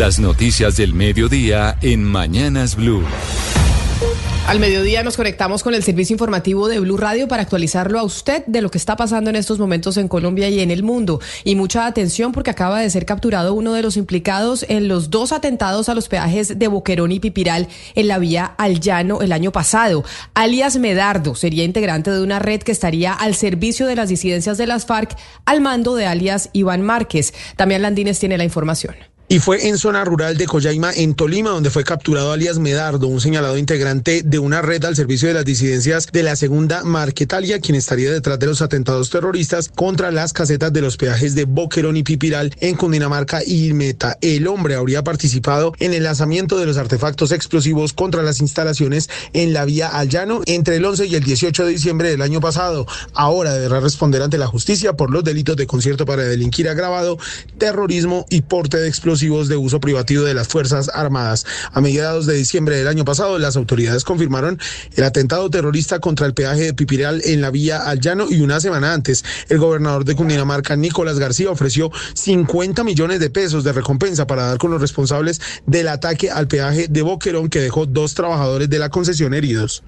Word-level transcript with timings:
Las 0.00 0.18
noticias 0.18 0.78
del 0.78 0.94
mediodía 0.94 1.76
en 1.82 2.02
Mañanas 2.04 2.74
Blue. 2.74 3.04
Al 4.46 4.58
mediodía 4.58 5.02
nos 5.02 5.18
conectamos 5.18 5.62
con 5.62 5.74
el 5.74 5.82
servicio 5.82 6.14
informativo 6.14 6.68
de 6.68 6.80
Blue 6.80 6.96
Radio 6.96 7.28
para 7.28 7.42
actualizarlo 7.42 7.98
a 7.98 8.02
usted 8.02 8.42
de 8.46 8.62
lo 8.62 8.70
que 8.70 8.78
está 8.78 8.96
pasando 8.96 9.28
en 9.28 9.36
estos 9.36 9.58
momentos 9.58 9.98
en 9.98 10.08
Colombia 10.08 10.48
y 10.48 10.60
en 10.60 10.70
el 10.70 10.82
mundo. 10.82 11.20
Y 11.44 11.54
mucha 11.54 11.84
atención 11.84 12.32
porque 12.32 12.48
acaba 12.48 12.80
de 12.80 12.88
ser 12.88 13.04
capturado 13.04 13.52
uno 13.52 13.74
de 13.74 13.82
los 13.82 13.98
implicados 13.98 14.64
en 14.70 14.88
los 14.88 15.10
dos 15.10 15.32
atentados 15.32 15.90
a 15.90 15.94
los 15.94 16.08
peajes 16.08 16.58
de 16.58 16.68
Boquerón 16.68 17.12
y 17.12 17.20
Pipiral 17.20 17.68
en 17.94 18.08
la 18.08 18.18
vía 18.18 18.54
al 18.56 18.80
llano 18.80 19.20
el 19.20 19.32
año 19.32 19.52
pasado. 19.52 20.02
Alias 20.32 20.78
Medardo 20.78 21.34
sería 21.34 21.64
integrante 21.64 22.10
de 22.10 22.22
una 22.22 22.38
red 22.38 22.62
que 22.62 22.72
estaría 22.72 23.12
al 23.12 23.34
servicio 23.34 23.86
de 23.86 23.96
las 23.96 24.08
disidencias 24.08 24.56
de 24.56 24.66
las 24.66 24.86
FARC 24.86 25.14
al 25.44 25.60
mando 25.60 25.94
de 25.94 26.06
alias 26.06 26.48
Iván 26.54 26.80
Márquez. 26.80 27.34
También 27.56 27.82
Landines 27.82 28.18
tiene 28.18 28.38
la 28.38 28.44
información. 28.44 28.94
Y 29.32 29.38
fue 29.38 29.68
en 29.68 29.78
zona 29.78 30.04
rural 30.04 30.36
de 30.36 30.48
Coyaima, 30.48 30.92
en 30.92 31.14
Tolima, 31.14 31.50
donde 31.50 31.70
fue 31.70 31.84
capturado 31.84 32.32
alias 32.32 32.58
Medardo, 32.58 33.06
un 33.06 33.20
señalado 33.20 33.58
integrante 33.58 34.22
de 34.24 34.40
una 34.40 34.60
red 34.60 34.84
al 34.84 34.96
servicio 34.96 35.28
de 35.28 35.34
las 35.34 35.44
disidencias 35.44 36.08
de 36.10 36.24
la 36.24 36.34
segunda 36.34 36.82
Marquetalia, 36.82 37.60
quien 37.60 37.76
estaría 37.76 38.10
detrás 38.10 38.40
de 38.40 38.46
los 38.46 38.60
atentados 38.60 39.08
terroristas 39.08 39.68
contra 39.68 40.10
las 40.10 40.32
casetas 40.32 40.72
de 40.72 40.80
los 40.80 40.96
peajes 40.96 41.36
de 41.36 41.44
Boquerón 41.44 41.96
y 41.96 42.02
Pipiral 42.02 42.52
en 42.58 42.74
Cundinamarca 42.74 43.40
y 43.46 43.72
Meta. 43.72 44.18
El 44.20 44.48
hombre 44.48 44.74
habría 44.74 45.04
participado 45.04 45.74
en 45.78 45.94
el 45.94 46.02
lanzamiento 46.02 46.58
de 46.58 46.66
los 46.66 46.76
artefactos 46.76 47.30
explosivos 47.30 47.92
contra 47.92 48.24
las 48.24 48.40
instalaciones 48.40 49.10
en 49.32 49.52
la 49.52 49.64
vía 49.64 49.86
al 49.86 50.08
llano 50.08 50.40
entre 50.46 50.74
el 50.74 50.84
11 50.84 51.06
y 51.06 51.14
el 51.14 51.22
18 51.22 51.66
de 51.66 51.70
diciembre 51.70 52.10
del 52.10 52.22
año 52.22 52.40
pasado. 52.40 52.84
Ahora 53.14 53.54
deberá 53.54 53.78
responder 53.78 54.22
ante 54.22 54.38
la 54.38 54.48
justicia 54.48 54.94
por 54.94 55.12
los 55.12 55.22
delitos 55.22 55.54
de 55.54 55.68
concierto 55.68 56.04
para 56.04 56.24
delinquir 56.24 56.68
agravado, 56.68 57.16
terrorismo 57.58 58.26
y 58.28 58.42
porte 58.42 58.78
de 58.78 58.88
explosivos 58.88 59.19
de 59.20 59.56
uso 59.56 59.80
privativo 59.80 60.24
de 60.24 60.32
las 60.32 60.48
Fuerzas 60.48 60.90
Armadas. 60.94 61.44
A 61.72 61.82
mediados 61.82 62.24
de 62.24 62.34
diciembre 62.34 62.76
del 62.76 62.88
año 62.88 63.04
pasado, 63.04 63.38
las 63.38 63.54
autoridades 63.54 64.02
confirmaron 64.02 64.58
el 64.96 65.04
atentado 65.04 65.50
terrorista 65.50 65.98
contra 65.98 66.26
el 66.26 66.32
peaje 66.32 66.62
de 66.62 66.74
Pipiral 66.74 67.20
en 67.26 67.42
la 67.42 67.50
vía 67.50 67.82
al 67.82 68.00
llano 68.00 68.28
y 68.30 68.40
una 68.40 68.60
semana 68.60 68.94
antes, 68.94 69.22
el 69.50 69.58
gobernador 69.58 70.06
de 70.06 70.16
Cundinamarca, 70.16 70.74
Nicolás 70.74 71.18
García, 71.18 71.50
ofreció 71.50 71.90
50 72.14 72.82
millones 72.82 73.20
de 73.20 73.28
pesos 73.28 73.62
de 73.62 73.74
recompensa 73.74 74.26
para 74.26 74.46
dar 74.46 74.56
con 74.56 74.70
los 74.70 74.80
responsables 74.80 75.40
del 75.66 75.88
ataque 75.88 76.30
al 76.30 76.48
peaje 76.48 76.86
de 76.88 77.02
Boquerón 77.02 77.50
que 77.50 77.60
dejó 77.60 77.84
dos 77.84 78.14
trabajadores 78.14 78.70
de 78.70 78.78
la 78.78 78.88
concesión 78.88 79.34
heridos. 79.34 79.82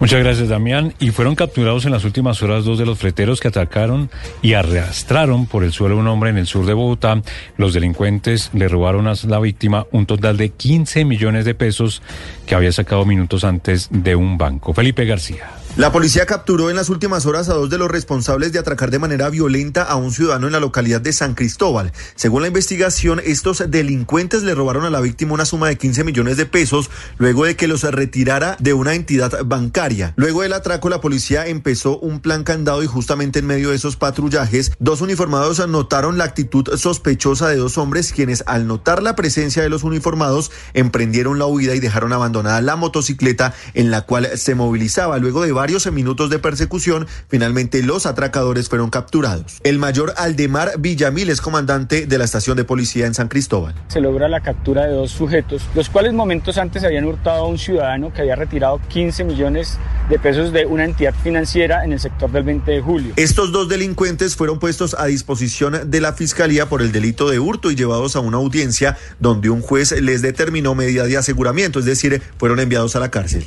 Muchas 0.00 0.20
gracias, 0.20 0.48
Damián. 0.48 0.94
Y 0.98 1.10
fueron 1.10 1.34
capturados 1.34 1.84
en 1.84 1.92
las 1.92 2.04
últimas 2.04 2.42
horas 2.42 2.64
dos 2.64 2.78
de 2.78 2.86
los 2.86 2.98
freteros 2.98 3.40
que 3.40 3.48
atacaron 3.48 4.10
y 4.40 4.54
arrastraron 4.54 5.46
por 5.46 5.64
el 5.64 5.72
suelo 5.72 5.96
a 5.96 5.98
un 5.98 6.08
hombre 6.08 6.30
en 6.30 6.38
el 6.38 6.46
sur 6.46 6.66
de 6.66 6.74
Bogotá. 6.74 7.22
Los 7.56 7.74
delincuentes 7.74 8.50
le 8.54 8.68
robaron 8.68 9.06
a 9.06 9.14
la 9.26 9.38
víctima 9.38 9.86
un 9.92 10.06
total 10.06 10.36
de 10.36 10.50
15 10.50 11.04
millones 11.04 11.44
de 11.44 11.54
pesos 11.54 12.02
que 12.46 12.54
había 12.54 12.72
sacado 12.72 13.04
minutos 13.04 13.44
antes 13.44 13.88
de 13.90 14.16
un 14.16 14.38
banco. 14.38 14.74
Felipe 14.74 15.04
García. 15.04 15.61
La 15.74 15.90
policía 15.90 16.26
capturó 16.26 16.68
en 16.68 16.76
las 16.76 16.90
últimas 16.90 17.24
horas 17.24 17.48
a 17.48 17.54
dos 17.54 17.70
de 17.70 17.78
los 17.78 17.90
responsables 17.90 18.52
de 18.52 18.58
atracar 18.58 18.90
de 18.90 18.98
manera 18.98 19.30
violenta 19.30 19.82
a 19.82 19.96
un 19.96 20.12
ciudadano 20.12 20.46
en 20.46 20.52
la 20.52 20.60
localidad 20.60 21.00
de 21.00 21.14
San 21.14 21.34
Cristóbal. 21.34 21.92
Según 22.14 22.42
la 22.42 22.48
investigación, 22.48 23.22
estos 23.24 23.64
delincuentes 23.70 24.42
le 24.42 24.54
robaron 24.54 24.84
a 24.84 24.90
la 24.90 25.00
víctima 25.00 25.32
una 25.32 25.46
suma 25.46 25.68
de 25.68 25.78
15 25.78 26.04
millones 26.04 26.36
de 26.36 26.44
pesos 26.44 26.90
luego 27.16 27.46
de 27.46 27.56
que 27.56 27.68
los 27.68 27.84
retirara 27.84 28.58
de 28.60 28.74
una 28.74 28.92
entidad 28.94 29.46
bancaria. 29.46 30.12
Luego 30.16 30.42
del 30.42 30.52
atraco, 30.52 30.90
la 30.90 31.00
policía 31.00 31.46
empezó 31.46 31.98
un 32.00 32.20
plan 32.20 32.44
candado 32.44 32.82
y 32.82 32.86
justamente 32.86 33.38
en 33.38 33.46
medio 33.46 33.70
de 33.70 33.76
esos 33.76 33.96
patrullajes, 33.96 34.72
dos 34.78 35.00
uniformados 35.00 35.66
notaron 35.66 36.18
la 36.18 36.24
actitud 36.24 36.68
sospechosa 36.76 37.48
de 37.48 37.56
dos 37.56 37.78
hombres 37.78 38.12
quienes 38.12 38.44
al 38.46 38.66
notar 38.66 39.02
la 39.02 39.16
presencia 39.16 39.62
de 39.62 39.70
los 39.70 39.84
uniformados 39.84 40.50
emprendieron 40.74 41.38
la 41.38 41.46
huida 41.46 41.74
y 41.74 41.80
dejaron 41.80 42.12
abandonada 42.12 42.60
la 42.60 42.76
motocicleta 42.76 43.54
en 43.72 43.90
la 43.90 44.02
cual 44.02 44.36
se 44.36 44.54
movilizaba. 44.54 45.16
Luego 45.16 45.40
de 45.40 45.61
varios 45.62 45.86
minutos 45.92 46.28
de 46.28 46.40
persecución, 46.40 47.06
finalmente 47.28 47.84
los 47.84 48.04
atracadores 48.04 48.68
fueron 48.68 48.90
capturados. 48.90 49.60
El 49.62 49.78
mayor 49.78 50.12
Aldemar 50.16 50.72
Villamil 50.80 51.30
es 51.30 51.40
comandante 51.40 52.04
de 52.04 52.18
la 52.18 52.24
estación 52.24 52.56
de 52.56 52.64
policía 52.64 53.06
en 53.06 53.14
San 53.14 53.28
Cristóbal. 53.28 53.72
Se 53.86 54.00
logra 54.00 54.28
la 54.28 54.40
captura 54.40 54.86
de 54.86 54.92
dos 54.92 55.12
sujetos, 55.12 55.62
los 55.76 55.88
cuales 55.88 56.14
momentos 56.14 56.58
antes 56.58 56.82
habían 56.82 57.04
hurtado 57.04 57.44
a 57.44 57.46
un 57.46 57.58
ciudadano 57.58 58.12
que 58.12 58.22
había 58.22 58.34
retirado 58.34 58.80
15 58.88 59.22
millones 59.22 59.78
de 60.10 60.18
pesos 60.18 60.52
de 60.52 60.66
una 60.66 60.84
entidad 60.84 61.14
financiera 61.22 61.84
en 61.84 61.92
el 61.92 62.00
sector 62.00 62.32
del 62.32 62.42
20 62.42 62.68
de 62.68 62.80
julio. 62.80 63.12
Estos 63.14 63.52
dos 63.52 63.68
delincuentes 63.68 64.34
fueron 64.34 64.58
puestos 64.58 64.96
a 64.98 65.06
disposición 65.06 65.92
de 65.92 66.00
la 66.00 66.12
Fiscalía 66.12 66.68
por 66.68 66.82
el 66.82 66.90
delito 66.90 67.30
de 67.30 67.38
hurto 67.38 67.70
y 67.70 67.76
llevados 67.76 68.16
a 68.16 68.20
una 68.20 68.38
audiencia 68.38 68.98
donde 69.20 69.48
un 69.48 69.62
juez 69.62 69.92
les 69.92 70.22
determinó 70.22 70.74
medida 70.74 71.04
de 71.04 71.16
aseguramiento, 71.16 71.78
es 71.78 71.84
decir, 71.84 72.20
fueron 72.36 72.58
enviados 72.58 72.96
a 72.96 72.98
la 72.98 73.12
cárcel. 73.12 73.46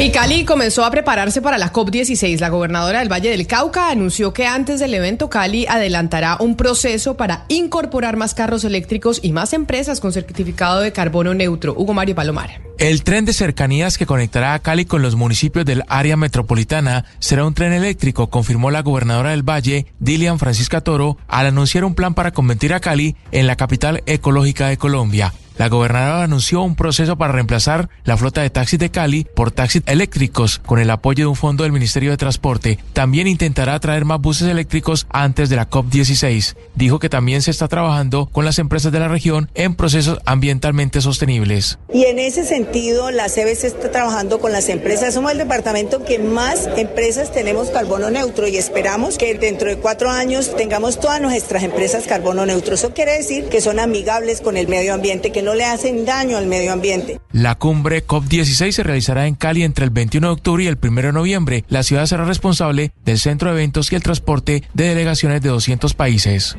Y 0.00 0.12
Cali 0.12 0.44
comenzó 0.44 0.84
a 0.84 0.92
prepararse 0.92 1.42
para 1.42 1.58
la 1.58 1.72
COP16. 1.72 2.38
La 2.38 2.50
gobernadora 2.50 3.00
del 3.00 3.10
Valle 3.10 3.30
del 3.30 3.48
Cauca 3.48 3.90
anunció 3.90 4.32
que 4.32 4.46
antes 4.46 4.78
del 4.78 4.94
evento 4.94 5.28
Cali 5.28 5.66
adelantará 5.66 6.36
un 6.38 6.54
proceso 6.54 7.16
para 7.16 7.46
incorporar 7.48 8.16
más 8.16 8.32
carros 8.32 8.62
eléctricos 8.62 9.18
y 9.20 9.32
más 9.32 9.52
empresas 9.52 9.98
con 9.98 10.12
certificado 10.12 10.78
de 10.78 10.92
carbono 10.92 11.34
neutro. 11.34 11.74
Hugo 11.76 11.94
Mario 11.94 12.14
Palomar. 12.14 12.60
El 12.78 13.02
tren 13.02 13.24
de 13.24 13.32
cercanías 13.32 13.98
que 13.98 14.06
conectará 14.06 14.54
a 14.54 14.60
Cali 14.60 14.84
con 14.84 15.02
los 15.02 15.16
municipios 15.16 15.64
del 15.64 15.82
área 15.88 16.16
metropolitana 16.16 17.04
será 17.18 17.44
un 17.44 17.54
tren 17.54 17.72
eléctrico, 17.72 18.30
confirmó 18.30 18.70
la 18.70 18.82
gobernadora 18.82 19.30
del 19.30 19.42
Valle, 19.42 19.86
Dilian 19.98 20.38
Francisca 20.38 20.80
Toro, 20.80 21.18
al 21.26 21.46
anunciar 21.46 21.84
un 21.84 21.96
plan 21.96 22.14
para 22.14 22.30
convertir 22.30 22.72
a 22.72 22.78
Cali 22.78 23.16
en 23.32 23.48
la 23.48 23.56
capital 23.56 24.04
ecológica 24.06 24.68
de 24.68 24.76
Colombia. 24.76 25.34
La 25.58 25.68
gobernadora 25.68 26.22
anunció 26.22 26.62
un 26.62 26.76
proceso 26.76 27.18
para 27.18 27.32
reemplazar 27.32 27.88
la 28.04 28.16
flota 28.16 28.42
de 28.42 28.48
taxis 28.48 28.78
de 28.78 28.92
Cali 28.92 29.26
por 29.34 29.50
taxis 29.50 29.82
eléctricos 29.86 30.60
con 30.64 30.78
el 30.78 30.88
apoyo 30.88 31.24
de 31.24 31.26
un 31.26 31.34
fondo 31.34 31.64
del 31.64 31.72
Ministerio 31.72 32.12
de 32.12 32.16
Transporte. 32.16 32.78
También 32.92 33.26
intentará 33.26 33.80
traer 33.80 34.04
más 34.04 34.20
buses 34.20 34.46
eléctricos 34.46 35.08
antes 35.10 35.48
de 35.48 35.56
la 35.56 35.68
COP16. 35.68 36.54
Dijo 36.76 37.00
que 37.00 37.08
también 37.08 37.42
se 37.42 37.50
está 37.50 37.66
trabajando 37.66 38.26
con 38.26 38.44
las 38.44 38.60
empresas 38.60 38.92
de 38.92 39.00
la 39.00 39.08
región 39.08 39.50
en 39.54 39.74
procesos 39.74 40.20
ambientalmente 40.26 41.00
sostenibles. 41.00 41.80
Y 41.92 42.04
en 42.04 42.20
ese 42.20 42.44
sentido, 42.44 43.10
la 43.10 43.28
CBC 43.28 43.64
está 43.64 43.90
trabajando 43.90 44.38
con 44.38 44.52
las 44.52 44.68
empresas. 44.68 45.14
Somos 45.14 45.32
el 45.32 45.38
departamento 45.38 46.04
que 46.04 46.20
más 46.20 46.68
empresas 46.76 47.32
tenemos 47.32 47.70
carbono 47.70 48.10
neutro 48.10 48.46
y 48.46 48.56
esperamos 48.58 49.18
que 49.18 49.34
dentro 49.34 49.68
de 49.68 49.78
cuatro 49.78 50.08
años 50.08 50.54
tengamos 50.56 51.00
todas 51.00 51.20
nuestras 51.20 51.64
empresas 51.64 52.06
carbono 52.06 52.46
neutro. 52.46 52.76
Eso 52.76 52.94
quiere 52.94 53.18
decir 53.18 53.48
que 53.48 53.60
son 53.60 53.80
amigables 53.80 54.40
con 54.40 54.56
el 54.56 54.68
medio 54.68 54.94
ambiente, 54.94 55.32
que 55.32 55.47
le 55.54 55.64
hacen 55.64 56.04
daño 56.04 56.36
al 56.36 56.46
medio 56.46 56.72
ambiente. 56.72 57.20
La 57.32 57.56
cumbre 57.56 58.06
COP16 58.06 58.72
se 58.72 58.82
realizará 58.82 59.26
en 59.26 59.34
Cali 59.34 59.62
entre 59.62 59.84
el 59.84 59.90
21 59.90 60.26
de 60.26 60.32
octubre 60.32 60.64
y 60.64 60.66
el 60.66 60.78
1 60.82 61.02
de 61.02 61.12
noviembre. 61.12 61.64
La 61.68 61.82
ciudad 61.82 62.06
será 62.06 62.24
responsable 62.24 62.92
del 63.04 63.18
centro 63.18 63.48
de 63.48 63.56
eventos 63.56 63.92
y 63.92 63.94
el 63.94 64.02
transporte 64.02 64.64
de 64.74 64.88
delegaciones 64.88 65.42
de 65.42 65.48
200 65.48 65.94
países. 65.94 66.56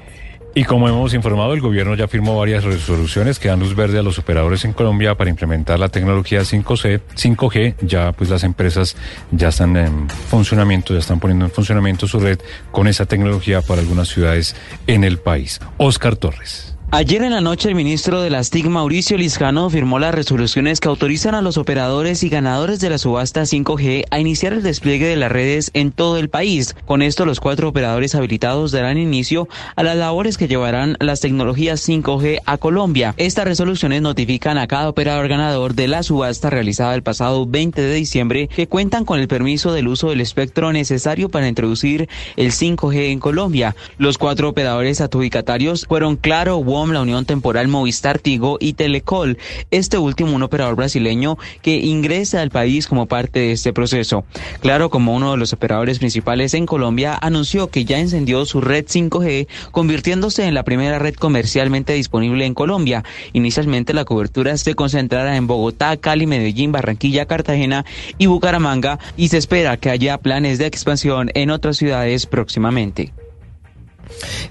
Y 0.55 0.63
como 0.63 0.89
hemos 0.89 1.13
informado, 1.13 1.53
el 1.53 1.61
gobierno 1.61 1.95
ya 1.95 2.07
firmó 2.07 2.37
varias 2.37 2.63
resoluciones 2.63 3.39
que 3.39 3.49
dan 3.49 3.59
luz 3.59 3.75
verde 3.75 3.99
a 3.99 4.03
los 4.03 4.17
operadores 4.17 4.65
en 4.65 4.73
Colombia 4.73 5.15
para 5.15 5.29
implementar 5.29 5.79
la 5.79 5.89
tecnología 5.89 6.41
5C, 6.41 7.01
5G. 7.15 7.75
Ya 7.81 8.11
pues 8.13 8.29
las 8.29 8.43
empresas 8.43 8.97
ya 9.31 9.49
están 9.49 9.77
en 9.77 10.09
funcionamiento, 10.09 10.93
ya 10.93 10.99
están 10.99 11.19
poniendo 11.19 11.45
en 11.45 11.51
funcionamiento 11.51 12.07
su 12.07 12.19
red 12.19 12.39
con 12.71 12.87
esa 12.87 13.05
tecnología 13.05 13.61
para 13.61 13.81
algunas 13.81 14.09
ciudades 14.09 14.55
en 14.87 15.03
el 15.03 15.19
país. 15.19 15.59
Oscar 15.77 16.15
Torres. 16.15 16.68
Ayer 16.91 17.21
en 17.21 17.33
la 17.33 17.39
noche 17.39 17.69
el 17.69 17.75
ministro 17.75 18.19
de 18.19 18.31
las 18.31 18.49
TIC, 18.49 18.65
Mauricio 18.65 19.15
Liscano, 19.15 19.69
firmó 19.69 19.99
las 19.99 20.15
resoluciones 20.15 20.79
que 20.79 20.87
autorizan 20.87 21.35
a 21.35 21.41
los 21.43 21.59
operadores 21.59 22.23
y 22.23 22.29
ganadores 22.29 22.79
de 22.79 22.89
la 22.89 22.97
subasta 22.97 23.43
5G 23.43 24.05
a 24.09 24.19
iniciar 24.19 24.53
el 24.53 24.63
despliegue 24.63 25.05
de 25.05 25.15
las 25.15 25.31
redes 25.31 25.69
en 25.75 25.91
todo 25.91 26.17
el 26.17 26.29
país. 26.29 26.75
Con 26.87 27.03
esto, 27.03 27.27
los 27.27 27.39
cuatro 27.39 27.69
operadores 27.69 28.15
habilitados 28.15 28.71
darán 28.71 28.97
inicio 28.97 29.47
a 29.75 29.83
las 29.83 29.97
labores 29.97 30.39
que 30.39 30.47
llevarán 30.47 30.97
las 30.99 31.19
tecnologías 31.19 31.87
5G 31.87 32.41
a 32.47 32.57
Colombia. 32.57 33.13
Estas 33.17 33.45
resoluciones 33.45 34.01
notifican 34.01 34.57
a 34.57 34.65
cada 34.65 34.89
operador 34.89 35.27
ganador 35.27 35.75
de 35.75 35.87
la 35.87 36.01
subasta 36.01 36.49
realizada 36.49 36.95
el 36.95 37.03
pasado 37.03 37.45
20 37.45 37.83
de 37.83 37.93
diciembre 37.93 38.47
que 38.47 38.67
cuentan 38.67 39.05
con 39.05 39.19
el 39.19 39.27
permiso 39.27 39.73
del 39.73 39.89
uso 39.89 40.09
del 40.09 40.21
espectro 40.21 40.73
necesario 40.73 41.29
para 41.29 41.47
introducir 41.47 42.09
el 42.35 42.51
5G 42.51 43.11
en 43.11 43.19
Colombia. 43.19 43.75
Los 43.99 44.17
cuatro 44.17 44.49
operadores 44.49 45.01
adjudicatarios 45.01 45.85
fueron 45.85 46.15
Claro, 46.15 46.57
la 46.87 47.01
Unión 47.01 47.25
Temporal 47.25 47.67
Movistar 47.67 48.19
Tigo 48.19 48.57
y 48.59 48.73
Telecol, 48.73 49.37
este 49.69 49.97
último 49.97 50.33
un 50.33 50.43
operador 50.43 50.75
brasileño 50.75 51.37
que 51.61 51.77
ingresa 51.77 52.41
al 52.41 52.49
país 52.49 52.87
como 52.87 53.05
parte 53.05 53.39
de 53.39 53.51
este 53.51 53.73
proceso. 53.73 54.23
Claro, 54.61 54.89
como 54.89 55.13
uno 55.13 55.31
de 55.31 55.37
los 55.37 55.51
operadores 55.51 55.99
principales 55.99 56.53
en 56.53 56.65
Colombia, 56.65 57.17
anunció 57.21 57.67
que 57.67 57.85
ya 57.85 57.99
encendió 57.99 58.45
su 58.45 58.61
red 58.61 58.85
5G, 58.85 59.47
convirtiéndose 59.71 60.45
en 60.45 60.53
la 60.53 60.63
primera 60.63 60.99
red 60.99 61.15
comercialmente 61.15 61.93
disponible 61.93 62.45
en 62.45 62.53
Colombia. 62.53 63.03
Inicialmente 63.33 63.93
la 63.93 64.05
cobertura 64.05 64.55
se 64.57 64.73
concentrará 64.73 65.35
en 65.35 65.47
Bogotá, 65.47 65.97
Cali, 65.97 66.25
Medellín, 66.25 66.71
Barranquilla, 66.71 67.25
Cartagena 67.25 67.85
y 68.17 68.27
Bucaramanga 68.27 68.99
y 69.17 69.27
se 69.27 69.37
espera 69.37 69.77
que 69.77 69.89
haya 69.89 70.17
planes 70.17 70.57
de 70.57 70.65
expansión 70.65 71.31
en 71.33 71.51
otras 71.51 71.77
ciudades 71.77 72.25
próximamente. 72.25 73.11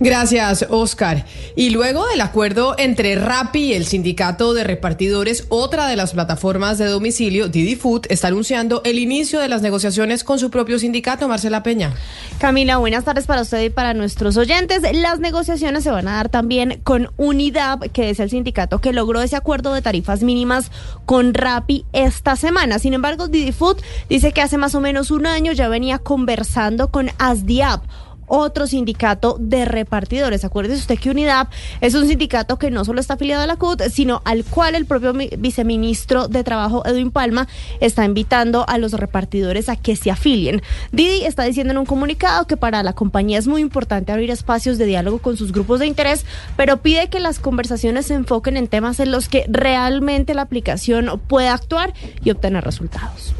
Gracias, 0.00 0.66
Oscar. 0.70 1.26
Y 1.56 1.70
luego 1.70 2.06
del 2.06 2.20
acuerdo 2.20 2.74
entre 2.78 3.16
Rappi 3.16 3.58
y 3.58 3.74
el 3.74 3.86
sindicato 3.86 4.54
de 4.54 4.64
repartidores, 4.64 5.46
otra 5.48 5.86
de 5.88 5.96
las 5.96 6.12
plataformas 6.12 6.78
de 6.78 6.86
domicilio, 6.86 7.48
Didi 7.48 7.76
Food, 7.76 8.06
está 8.08 8.28
anunciando 8.28 8.80
el 8.84 8.98
inicio 8.98 9.40
de 9.40 9.48
las 9.48 9.62
negociaciones 9.62 10.24
con 10.24 10.38
su 10.38 10.50
propio 10.50 10.78
sindicato, 10.78 11.28
Marcela 11.28 11.62
Peña. 11.62 11.94
Camila, 12.38 12.76
buenas 12.76 13.04
tardes 13.04 13.26
para 13.26 13.42
usted 13.42 13.62
y 13.62 13.70
para 13.70 13.94
nuestros 13.94 14.36
oyentes. 14.36 14.82
Las 14.94 15.18
negociaciones 15.18 15.84
se 15.84 15.90
van 15.90 16.08
a 16.08 16.14
dar 16.14 16.28
también 16.28 16.80
con 16.84 17.10
Unidad, 17.16 17.80
que 17.92 18.10
es 18.10 18.20
el 18.20 18.30
sindicato 18.30 18.80
que 18.80 18.92
logró 18.92 19.20
ese 19.20 19.36
acuerdo 19.36 19.74
de 19.74 19.82
tarifas 19.82 20.22
mínimas 20.22 20.70
con 21.06 21.34
Rappi 21.34 21.84
esta 21.92 22.36
semana. 22.36 22.78
Sin 22.78 22.94
embargo, 22.94 23.28
Didi 23.28 23.52
Food 23.52 23.78
dice 24.08 24.32
que 24.32 24.42
hace 24.42 24.58
más 24.58 24.74
o 24.74 24.80
menos 24.80 25.10
un 25.10 25.26
año 25.26 25.52
ya 25.52 25.68
venía 25.68 25.98
conversando 25.98 26.90
con 26.90 27.10
Asdiap 27.18 27.82
otro 28.28 28.66
sindicato 28.66 29.36
de 29.40 29.64
repartidores. 29.64 30.44
Acuérdese 30.44 30.80
usted 30.80 30.98
que 30.98 31.10
Unidad 31.10 31.48
es 31.80 31.94
un 31.94 32.06
sindicato 32.06 32.58
que 32.58 32.70
no 32.70 32.84
solo 32.84 33.00
está 33.00 33.14
afiliado 33.14 33.42
a 33.42 33.46
la 33.46 33.56
CUT, 33.56 33.82
sino 33.90 34.22
al 34.24 34.44
cual 34.44 34.74
el 34.74 34.86
propio 34.86 35.12
viceministro 35.12 36.28
de 36.28 36.44
Trabajo, 36.44 36.86
Edwin 36.86 37.10
Palma, 37.10 37.48
está 37.80 38.04
invitando 38.04 38.64
a 38.68 38.78
los 38.78 38.92
repartidores 38.92 39.68
a 39.68 39.76
que 39.76 39.96
se 39.96 40.10
afilien. 40.10 40.62
Didi 40.92 41.24
está 41.24 41.44
diciendo 41.44 41.72
en 41.72 41.78
un 41.78 41.86
comunicado 41.86 42.46
que 42.46 42.56
para 42.56 42.82
la 42.82 42.92
compañía 42.92 43.38
es 43.38 43.46
muy 43.46 43.60
importante 43.60 44.12
abrir 44.12 44.30
espacios 44.30 44.78
de 44.78 44.86
diálogo 44.86 45.18
con 45.18 45.36
sus 45.36 45.52
grupos 45.52 45.80
de 45.80 45.86
interés, 45.86 46.24
pero 46.56 46.78
pide 46.78 47.08
que 47.08 47.20
las 47.20 47.38
conversaciones 47.38 48.06
se 48.06 48.14
enfoquen 48.14 48.56
en 48.56 48.68
temas 48.68 49.00
en 49.00 49.12
los 49.12 49.28
que 49.28 49.44
realmente 49.48 50.34
la 50.34 50.42
aplicación 50.42 51.20
pueda 51.26 51.54
actuar 51.54 51.94
y 52.22 52.30
obtener 52.30 52.64
resultados 52.64 53.34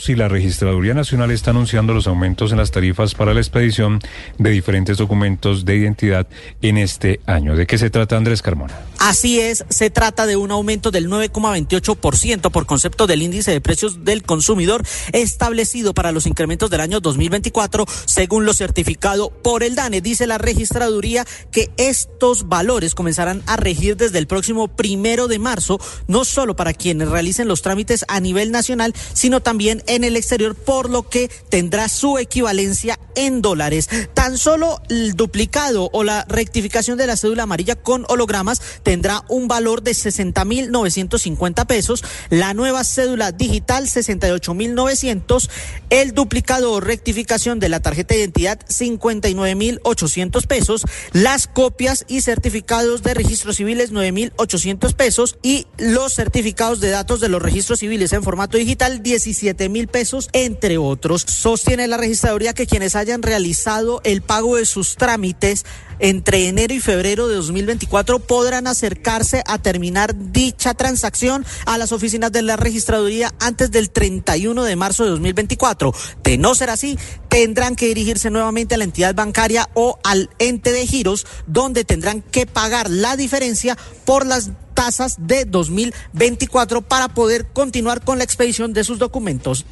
si 0.00 0.16
la 0.16 0.28
Registraduría 0.28 0.94
Nacional 0.94 1.30
está 1.30 1.50
anunciando 1.50 1.92
los 1.92 2.06
aumentos 2.06 2.52
en 2.52 2.58
las 2.58 2.70
tarifas 2.70 3.14
para 3.14 3.34
la 3.34 3.40
expedición 3.40 4.00
de 4.38 4.50
diferentes 4.50 4.96
documentos 4.96 5.66
de 5.66 5.76
identidad 5.76 6.26
en 6.62 6.78
este 6.78 7.20
año. 7.26 7.54
¿De 7.54 7.66
qué 7.66 7.76
se 7.76 7.90
trata, 7.90 8.16
Andrés 8.16 8.40
Carmona? 8.40 8.78
Así 8.98 9.40
es, 9.40 9.64
se 9.68 9.90
trata 9.90 10.26
de 10.26 10.36
un 10.36 10.50
aumento 10.50 10.90
del 10.90 11.08
9,28% 11.08 12.50
por 12.50 12.64
concepto 12.64 13.06
del 13.06 13.22
índice 13.22 13.50
de 13.50 13.60
precios 13.60 14.04
del 14.04 14.22
consumidor 14.22 14.82
establecido 15.12 15.92
para 15.92 16.12
los 16.12 16.26
incrementos 16.26 16.70
del 16.70 16.80
año 16.80 17.00
2024, 17.00 17.84
según 18.06 18.46
lo 18.46 18.54
certificado 18.54 19.30
por 19.30 19.62
el 19.62 19.74
DANE. 19.74 20.00
Dice 20.00 20.26
la 20.26 20.38
registraduría 20.38 21.26
que 21.50 21.70
estos 21.76 22.48
valores 22.48 22.94
comenzarán 22.94 23.42
a 23.46 23.56
regir 23.58 23.98
desde 23.98 24.18
el 24.18 24.26
próximo 24.26 24.68
primero 24.68 25.28
de 25.28 25.38
marzo, 25.38 25.78
no 26.06 26.24
solo 26.24 26.56
para 26.56 26.72
quienes 26.72 27.08
realicen 27.08 27.48
los 27.48 27.60
trámites 27.60 28.06
a 28.08 28.20
nivel 28.20 28.50
nacional, 28.50 28.94
sino 29.12 29.40
también 29.40 29.82
en 29.90 30.04
el 30.04 30.16
exterior, 30.16 30.54
por 30.54 30.88
lo 30.88 31.08
que 31.08 31.28
tendrá 31.48 31.88
su 31.88 32.18
equivalencia 32.18 32.98
en 33.14 33.42
dólares. 33.42 33.88
Tan 34.14 34.38
solo 34.38 34.80
el 34.88 35.14
duplicado 35.14 35.90
o 35.92 36.04
la 36.04 36.24
rectificación 36.28 36.98
de 36.98 37.06
la 37.06 37.16
cédula 37.16 37.44
amarilla 37.44 37.76
con 37.76 38.04
hologramas 38.08 38.60
tendrá 38.82 39.24
un 39.28 39.48
valor 39.48 39.82
de 39.82 39.92
60.950 39.92 41.66
pesos, 41.66 42.04
la 42.30 42.54
nueva 42.54 42.84
cédula 42.84 43.32
digital 43.32 43.86
68.900, 43.86 45.48
el 45.90 46.14
duplicado 46.14 46.72
o 46.72 46.80
rectificación 46.80 47.58
de 47.58 47.68
la 47.68 47.80
tarjeta 47.80 48.14
de 48.14 48.20
identidad 48.20 48.58
59.800 48.68 50.46
pesos, 50.46 50.84
las 51.12 51.46
copias 51.46 52.04
y 52.08 52.20
certificados 52.20 53.02
de 53.02 53.14
registros 53.14 53.56
civiles 53.56 53.92
9.800 53.92 54.94
pesos 54.94 55.38
y 55.42 55.66
los 55.78 56.14
certificados 56.14 56.80
de 56.80 56.90
datos 56.90 57.20
de 57.20 57.28
los 57.28 57.42
registros 57.42 57.80
civiles 57.80 58.12
en 58.12 58.22
formato 58.22 58.58
digital 58.58 59.02
17 59.02 59.68
mil 59.68 59.88
pesos, 59.88 60.28
entre 60.32 60.78
otros. 60.78 61.22
Sostiene 61.22 61.88
la 61.88 61.96
registraduría 61.96 62.54
que 62.54 62.66
quienes 62.66 62.94
hayan 63.00 63.22
realizado 63.22 64.00
el 64.04 64.22
pago 64.22 64.56
de 64.56 64.66
sus 64.66 64.96
trámites 64.96 65.64
entre 66.00 66.48
enero 66.48 66.72
y 66.72 66.80
febrero 66.80 67.28
de 67.28 67.36
2024 67.36 68.20
podrán 68.20 68.66
acercarse 68.66 69.42
a 69.46 69.58
terminar 69.58 70.14
dicha 70.32 70.72
transacción 70.74 71.44
a 71.66 71.76
las 71.76 71.92
oficinas 71.92 72.32
de 72.32 72.40
la 72.40 72.56
registraduría 72.56 73.34
antes 73.38 73.70
del 73.70 73.90
31 73.90 74.64
de 74.64 74.76
marzo 74.76 75.04
de 75.04 75.10
2024. 75.10 75.92
De 76.24 76.38
no 76.38 76.54
ser 76.54 76.70
así, 76.70 76.98
tendrán 77.28 77.76
que 77.76 77.86
dirigirse 77.86 78.30
nuevamente 78.30 78.74
a 78.74 78.78
la 78.78 78.84
entidad 78.84 79.14
bancaria 79.14 79.68
o 79.74 79.98
al 80.02 80.30
ente 80.38 80.72
de 80.72 80.86
giros, 80.86 81.26
donde 81.46 81.84
tendrán 81.84 82.22
que 82.22 82.46
pagar 82.46 82.88
la 82.88 83.16
diferencia 83.16 83.76
por 84.06 84.24
las 84.24 84.50
tasas 84.72 85.16
de 85.18 85.44
2024 85.44 86.80
para 86.80 87.08
poder 87.08 87.46
continuar 87.52 88.02
con 88.02 88.16
la 88.16 88.24
expedición 88.24 88.72
de 88.72 88.84
sus 88.84 88.98
documentos. 88.98 89.66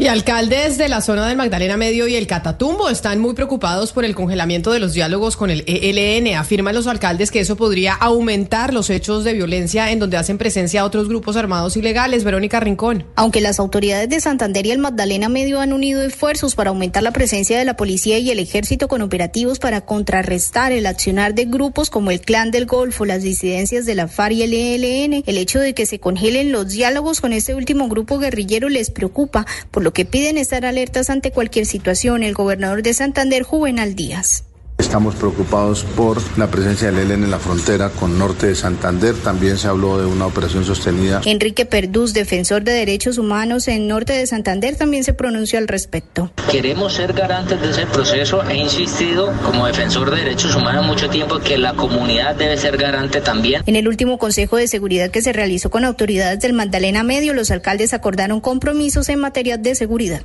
Y 0.00 0.06
alcaldes 0.06 0.78
de 0.78 0.88
la 0.88 1.00
zona 1.00 1.26
del 1.26 1.36
Magdalena 1.36 1.76
Medio 1.76 2.06
y 2.06 2.14
el 2.14 2.28
Catatumbo 2.28 2.88
están 2.88 3.18
muy 3.18 3.34
preocupados 3.34 3.92
por 3.92 4.04
el 4.04 4.14
congelamiento 4.14 4.70
de 4.70 4.78
los 4.78 4.92
diálogos 4.92 5.36
con 5.36 5.50
el 5.50 5.64
ELN. 5.66 6.36
Afirman 6.36 6.72
los 6.72 6.86
alcaldes 6.86 7.32
que 7.32 7.40
eso 7.40 7.56
podría 7.56 7.94
aumentar 7.94 8.72
los 8.72 8.90
hechos 8.90 9.24
de 9.24 9.32
violencia 9.32 9.90
en 9.90 9.98
donde 9.98 10.16
hacen 10.16 10.38
presencia 10.38 10.84
otros 10.84 11.08
grupos 11.08 11.36
armados 11.36 11.76
ilegales. 11.76 12.22
Verónica 12.22 12.60
Rincón. 12.60 13.06
Aunque 13.16 13.40
las 13.40 13.58
autoridades 13.58 14.08
de 14.08 14.20
Santander 14.20 14.66
y 14.66 14.70
el 14.70 14.78
Magdalena 14.78 15.28
Medio 15.28 15.58
han 15.60 15.72
unido 15.72 16.00
esfuerzos 16.02 16.54
para 16.54 16.70
aumentar 16.70 17.02
la 17.02 17.10
presencia 17.10 17.58
de 17.58 17.64
la 17.64 17.76
policía 17.76 18.20
y 18.20 18.30
el 18.30 18.38
ejército 18.38 18.86
con 18.86 19.02
operativos 19.02 19.58
para 19.58 19.80
contrarrestar 19.80 20.70
el 20.70 20.86
accionar 20.86 21.34
de 21.34 21.46
grupos 21.46 21.90
como 21.90 22.12
el 22.12 22.20
Clan 22.20 22.52
del 22.52 22.66
Golfo, 22.66 23.04
las 23.04 23.24
disidencias 23.24 23.84
de 23.84 23.96
la 23.96 24.06
FARC 24.06 24.34
y 24.34 24.42
el 24.44 24.54
ELN, 24.54 25.24
el 25.26 25.38
hecho 25.38 25.58
de 25.58 25.74
que 25.74 25.86
se 25.86 25.98
congelen 25.98 26.52
los 26.52 26.68
diálogos 26.68 27.20
con 27.20 27.32
este 27.32 27.56
último 27.56 27.88
grupo 27.88 28.20
guerrillero 28.20 28.68
les 28.68 28.92
preocupa, 28.92 29.44
por 29.72 29.82
lo 29.82 29.87
lo 29.88 29.94
que 29.94 30.04
piden 30.04 30.36
estar 30.36 30.66
alertas 30.66 31.08
ante 31.08 31.30
cualquier 31.30 31.64
situación 31.64 32.22
el 32.22 32.34
gobernador 32.34 32.82
de 32.82 32.92
Santander, 32.92 33.42
Juvenal 33.42 33.94
Díaz. 33.94 34.44
Estamos 34.78 35.16
preocupados 35.16 35.82
por 35.82 36.18
la 36.38 36.46
presencia 36.50 36.90
del 36.90 37.10
ELN 37.10 37.24
en 37.24 37.30
la 37.32 37.40
frontera 37.40 37.90
con 37.90 38.16
norte 38.16 38.46
de 38.46 38.54
Santander. 38.54 39.14
También 39.16 39.58
se 39.58 39.66
habló 39.66 39.98
de 39.98 40.06
una 40.06 40.26
operación 40.26 40.64
sostenida. 40.64 41.20
Enrique 41.24 41.66
Perduz, 41.66 42.14
defensor 42.14 42.62
de 42.62 42.72
derechos 42.72 43.18
humanos 43.18 43.66
en 43.66 43.88
norte 43.88 44.12
de 44.12 44.26
Santander, 44.26 44.76
también 44.76 45.02
se 45.02 45.14
pronunció 45.14 45.58
al 45.58 45.66
respecto. 45.66 46.30
Queremos 46.50 46.94
ser 46.94 47.12
garantes 47.12 47.60
de 47.60 47.70
ese 47.70 47.86
proceso. 47.86 48.42
He 48.48 48.56
insistido 48.56 49.32
como 49.44 49.66
defensor 49.66 50.10
de 50.12 50.18
derechos 50.18 50.54
humanos 50.54 50.86
mucho 50.86 51.10
tiempo 51.10 51.40
que 51.40 51.58
la 51.58 51.74
comunidad 51.74 52.36
debe 52.36 52.56
ser 52.56 52.76
garante 52.76 53.20
también. 53.20 53.62
En 53.66 53.74
el 53.74 53.88
último 53.88 54.16
Consejo 54.16 54.56
de 54.58 54.68
Seguridad 54.68 55.10
que 55.10 55.22
se 55.22 55.32
realizó 55.32 55.70
con 55.70 55.84
autoridades 55.84 56.38
del 56.38 56.52
Magdalena 56.52 57.02
Medio, 57.02 57.34
los 57.34 57.50
alcaldes 57.50 57.94
acordaron 57.94 58.40
compromisos 58.40 59.08
en 59.08 59.18
materia 59.18 59.58
de 59.58 59.74
seguridad. 59.74 60.22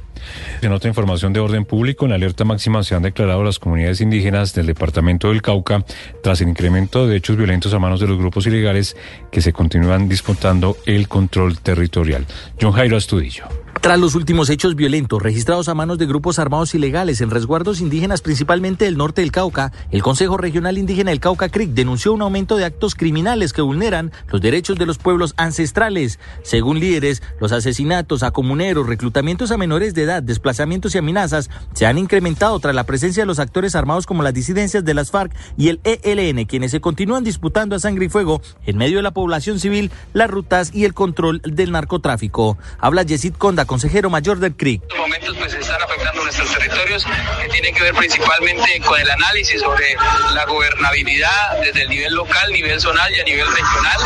En 0.62 0.72
otra 0.72 0.90
información 0.90 1.34
de 1.34 1.40
orden 1.40 1.66
público, 1.66 2.06
en 2.06 2.12
la 2.12 2.16
alerta 2.16 2.46
máxima 2.46 2.84
se 2.84 2.94
han 2.96 3.02
declarado 3.02 3.44
las 3.44 3.58
comunidades 3.58 4.00
indígenas 4.00 4.43
del 4.52 4.66
departamento 4.66 5.30
del 5.30 5.42
Cauca 5.42 5.86
tras 6.22 6.42
el 6.42 6.50
incremento 6.50 7.08
de 7.08 7.16
hechos 7.16 7.38
violentos 7.38 7.74
a 7.74 7.80
manos 7.80 8.02
de 8.02 8.08
los 8.08 8.18
grupos 8.18 8.46
ilegales 8.48 8.98
que 9.32 9.42
se 9.42 9.54
continúan 9.54 10.10
disputando 10.10 10.76
el 10.86 11.08
control 11.08 11.60
territorial. 11.60 12.26
John 12.60 12.74
Jairo 12.74 12.98
Astudillo. 12.98 13.63
Tras 13.84 14.00
los 14.00 14.16
últimos 14.16 14.50
hechos 14.50 14.78
violentos 14.78 15.22
registrados 15.22 15.68
a 15.68 15.74
manos 15.74 15.98
de 15.98 16.06
grupos 16.06 16.40
armados 16.40 16.74
ilegales 16.74 17.20
en 17.20 17.30
resguardos 17.30 17.82
indígenas 17.82 18.22
principalmente 18.22 18.86
del 18.86 18.96
norte 18.96 19.20
del 19.20 19.34
Cauca, 19.34 19.74
el 19.92 20.02
Consejo 20.02 20.38
Regional 20.38 20.78
Indígena 20.78 21.12
del 21.12 21.20
Cauca 21.20 21.50
Creek 21.50 21.72
denunció 21.72 22.14
un 22.14 22.22
aumento 22.22 22.56
de 22.56 22.64
actos 22.64 22.96
criminales 22.96 23.52
que 23.52 23.62
vulneran 23.62 24.14
los 24.30 24.40
derechos 24.40 24.78
de 24.78 24.86
los 24.86 25.00
pueblos 25.00 25.34
ancestrales. 25.36 26.18
Según 26.44 26.80
líderes, 26.80 27.22
los 27.42 27.52
asesinatos 27.52 28.24
a 28.24 28.32
comuneros, 28.32 28.88
reclutamientos 28.88 29.52
a 29.52 29.58
menores 29.58 29.94
de 29.94 30.04
edad, 30.04 30.24
desplazamientos 30.24 30.96
y 30.96 31.00
amenazas 31.00 31.50
se 31.74 31.86
han 31.86 31.98
incrementado 31.98 32.58
tras 32.62 32.74
la 32.74 32.86
presencia 32.86 33.24
de 33.24 33.28
los 33.28 33.40
actores 33.40 33.76
armados 33.76 34.06
como 34.06 34.24
las 34.24 34.34
disidencias 34.34 34.86
de 34.86 34.94
las 34.94 35.12
FARC 35.12 35.36
y 35.58 35.68
el 35.68 35.82
ELN, 35.84 36.46
quienes 36.46 36.72
se 36.72 36.80
continúan 36.80 37.26
disputando 37.26 37.76
a 37.76 37.80
sangre 37.80 38.06
y 38.06 38.10
fuego 38.10 38.42
en 38.66 38.78
medio 38.78 38.96
de 38.96 39.04
la 39.04 39.12
población 39.12 39.60
civil, 39.60 39.92
las 40.14 40.32
rutas 40.32 40.74
y 40.74 40.86
el 40.86 40.94
control 40.94 41.42
del 41.44 41.74
narcotráfico. 41.74 42.58
Habla 42.80 43.04
Yesid 43.04 43.34
Conda, 43.34 43.66
consejero 43.74 44.08
mayor 44.08 44.38
del 44.38 44.56
CRIC. 44.56 44.84
En 44.84 44.88
estos 44.88 45.00
momentos 45.00 45.36
pues 45.40 45.54
están 45.56 45.82
afectando 45.82 46.22
nuestros 46.22 46.48
territorios 46.54 47.08
que 47.42 47.50
tienen 47.50 47.74
que 47.74 47.82
ver 47.82 47.96
principalmente 47.96 48.80
con 48.86 49.02
el 49.02 49.10
análisis 49.10 49.62
sobre 49.62 49.96
la 50.36 50.46
gobernabilidad 50.46 51.60
desde 51.64 51.82
el 51.82 51.90
nivel 51.90 52.14
local, 52.14 52.52
nivel 52.52 52.80
zonal 52.80 53.12
y 53.16 53.20
a 53.20 53.24
nivel 53.24 53.48
regional, 53.48 53.98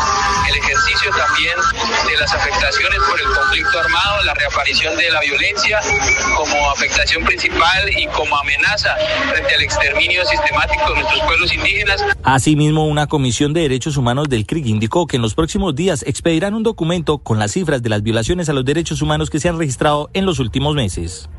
el 0.47 0.55
ejercicio 0.55 1.11
también 1.11 1.57
de 2.07 2.17
las 2.17 2.33
afectaciones 2.33 2.99
por 3.09 3.19
el 3.19 3.27
conflicto 3.27 3.77
armado, 3.77 4.23
la 4.23 4.33
reaparición 4.35 4.95
de 4.95 5.11
la 5.11 5.19
violencia 5.19 5.81
como 6.37 6.71
afectación 6.71 7.25
principal 7.25 7.89
y 7.89 8.07
como 8.07 8.37
amenaza 8.37 8.95
frente 9.29 9.53
al 9.53 9.61
exterminio 9.63 10.25
sistemático 10.25 10.93
de 10.93 11.01
nuestros 11.01 11.21
pueblos 11.25 11.53
indígenas. 11.53 12.05
Asimismo, 12.23 12.85
una 12.85 13.07
comisión 13.07 13.51
de 13.51 13.63
derechos 13.63 13.97
humanos 13.97 14.29
del 14.29 14.45
CRIC 14.45 14.65
indicó 14.65 15.07
que 15.07 15.17
en 15.17 15.23
los 15.23 15.35
próximos 15.35 15.75
días 15.75 16.05
expedirán 16.07 16.53
un 16.53 16.63
documento 16.63 17.17
con 17.17 17.37
las 17.37 17.51
cifras 17.51 17.83
de 17.83 17.89
las 17.89 18.01
violaciones 18.01 18.47
a 18.47 18.53
los 18.53 18.63
derechos 18.63 19.01
humanos 19.01 19.29
que 19.29 19.41
se 19.41 19.49
han 19.49 19.56
registrado 19.57 20.09
en 20.13 20.25
los 20.25 20.39
últimos 20.39 20.75
meses. 20.75 21.29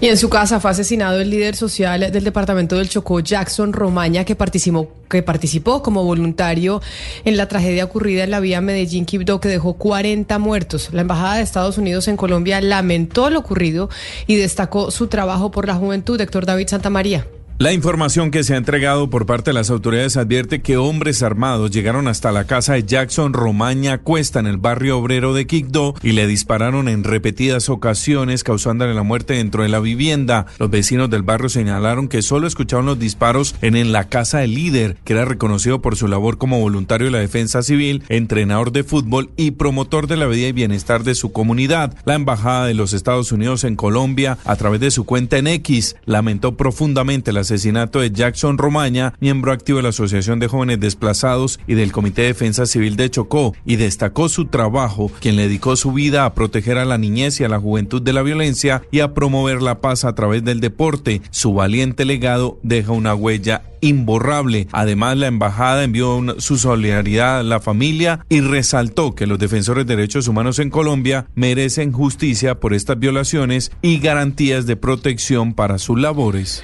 Y 0.00 0.06
en 0.06 0.16
su 0.16 0.28
casa 0.28 0.60
fue 0.60 0.70
asesinado 0.70 1.20
el 1.20 1.28
líder 1.28 1.56
social 1.56 2.12
del 2.12 2.22
departamento 2.22 2.76
del 2.76 2.88
Chocó, 2.88 3.18
Jackson 3.18 3.72
Romaña, 3.72 4.24
que 4.24 4.36
participó, 4.36 4.92
que 5.10 5.24
participó 5.24 5.82
como 5.82 6.04
voluntario 6.04 6.80
en 7.24 7.36
la 7.36 7.48
tragedia 7.48 7.84
ocurrida 7.84 8.22
en 8.22 8.30
la 8.30 8.38
vía 8.38 8.60
Medellín-Quibdó, 8.60 9.40
que 9.40 9.48
dejó 9.48 9.74
40 9.74 10.38
muertos. 10.38 10.90
La 10.92 11.00
Embajada 11.00 11.36
de 11.36 11.42
Estados 11.42 11.78
Unidos 11.78 12.06
en 12.06 12.16
Colombia 12.16 12.60
lamentó 12.60 13.28
lo 13.28 13.40
ocurrido 13.40 13.90
y 14.28 14.36
destacó 14.36 14.92
su 14.92 15.08
trabajo 15.08 15.50
por 15.50 15.66
la 15.66 15.74
juventud. 15.74 16.20
Héctor 16.20 16.46
David 16.46 16.68
Santamaría. 16.68 17.26
La 17.60 17.72
información 17.72 18.30
que 18.30 18.44
se 18.44 18.54
ha 18.54 18.56
entregado 18.56 19.10
por 19.10 19.26
parte 19.26 19.50
de 19.50 19.54
las 19.54 19.68
autoridades 19.68 20.16
advierte 20.16 20.62
que 20.62 20.76
hombres 20.76 21.24
armados 21.24 21.72
llegaron 21.72 22.06
hasta 22.06 22.30
la 22.30 22.44
casa 22.44 22.74
de 22.74 22.84
Jackson 22.84 23.32
Romaña 23.32 23.98
Cuesta 23.98 24.38
en 24.38 24.46
el 24.46 24.58
barrio 24.58 24.96
obrero 24.96 25.34
de 25.34 25.48
Quigdó 25.48 25.96
y 26.00 26.12
le 26.12 26.28
dispararon 26.28 26.86
en 26.86 27.02
repetidas 27.02 27.68
ocasiones 27.68 28.44
causándole 28.44 28.94
la 28.94 29.02
muerte 29.02 29.34
dentro 29.34 29.64
de 29.64 29.70
la 29.70 29.80
vivienda. 29.80 30.46
Los 30.60 30.70
vecinos 30.70 31.10
del 31.10 31.24
barrio 31.24 31.48
señalaron 31.48 32.06
que 32.06 32.22
solo 32.22 32.46
escucharon 32.46 32.86
los 32.86 33.00
disparos 33.00 33.56
en, 33.60 33.74
en 33.74 33.90
la 33.90 34.04
casa 34.04 34.38
del 34.38 34.54
líder, 34.54 34.96
que 35.02 35.14
era 35.14 35.24
reconocido 35.24 35.82
por 35.82 35.96
su 35.96 36.06
labor 36.06 36.38
como 36.38 36.60
voluntario 36.60 37.06
de 37.08 37.10
la 37.10 37.18
defensa 37.18 37.64
civil, 37.64 38.04
entrenador 38.08 38.70
de 38.70 38.84
fútbol 38.84 39.30
y 39.36 39.50
promotor 39.50 40.06
de 40.06 40.16
la 40.16 40.28
vida 40.28 40.46
y 40.46 40.52
bienestar 40.52 41.02
de 41.02 41.16
su 41.16 41.32
comunidad. 41.32 41.96
La 42.04 42.14
embajada 42.14 42.66
de 42.66 42.74
los 42.74 42.92
Estados 42.92 43.32
Unidos 43.32 43.64
en 43.64 43.74
Colombia, 43.74 44.38
a 44.44 44.54
través 44.54 44.78
de 44.78 44.92
su 44.92 45.02
cuenta 45.02 45.38
en 45.38 45.48
X, 45.48 45.96
lamentó 46.04 46.56
profundamente 46.56 47.32
las 47.32 47.47
asesinato 47.48 48.00
de 48.00 48.10
Jackson 48.10 48.58
Romaña, 48.58 49.14
miembro 49.20 49.52
activo 49.52 49.78
de 49.78 49.84
la 49.84 49.88
Asociación 49.88 50.38
de 50.38 50.48
Jóvenes 50.48 50.80
Desplazados 50.80 51.58
y 51.66 51.74
del 51.74 51.92
Comité 51.92 52.22
de 52.22 52.28
Defensa 52.28 52.66
Civil 52.66 52.96
de 52.96 53.10
Chocó, 53.10 53.54
y 53.64 53.76
destacó 53.76 54.28
su 54.28 54.46
trabajo, 54.46 55.10
quien 55.20 55.36
le 55.36 55.42
dedicó 55.42 55.76
su 55.76 55.92
vida 55.92 56.24
a 56.24 56.34
proteger 56.34 56.76
a 56.78 56.84
la 56.84 56.98
niñez 56.98 57.40
y 57.40 57.44
a 57.44 57.48
la 57.48 57.58
juventud 57.58 58.02
de 58.02 58.12
la 58.12 58.22
violencia 58.22 58.82
y 58.90 59.00
a 59.00 59.14
promover 59.14 59.62
la 59.62 59.80
paz 59.80 60.04
a 60.04 60.14
través 60.14 60.44
del 60.44 60.60
deporte. 60.60 61.22
Su 61.30 61.54
valiente 61.54 62.04
legado 62.04 62.58
deja 62.62 62.92
una 62.92 63.14
huella 63.14 63.62
imborrable. 63.80 64.68
Además, 64.72 65.16
la 65.16 65.28
embajada 65.28 65.84
envió 65.84 66.22
su 66.38 66.58
solidaridad 66.58 67.40
a 67.40 67.42
la 67.42 67.60
familia 67.60 68.26
y 68.28 68.40
resaltó 68.40 69.14
que 69.14 69.26
los 69.26 69.38
defensores 69.38 69.86
de 69.86 69.96
derechos 69.96 70.28
humanos 70.28 70.58
en 70.58 70.70
Colombia 70.70 71.26
merecen 71.34 71.92
justicia 71.92 72.60
por 72.60 72.74
estas 72.74 72.98
violaciones 72.98 73.72
y 73.82 73.98
garantías 73.98 74.66
de 74.66 74.76
protección 74.76 75.54
para 75.54 75.78
sus 75.78 75.98
labores. 75.98 76.62